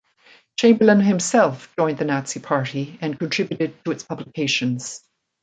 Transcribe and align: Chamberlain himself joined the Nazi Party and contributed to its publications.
Chamberlain 0.57 1.01
himself 1.01 1.71
joined 1.77 1.99
the 1.99 2.05
Nazi 2.05 2.39
Party 2.39 2.97
and 3.01 3.19
contributed 3.19 3.75
to 3.85 3.91
its 3.91 4.01
publications. 4.01 5.03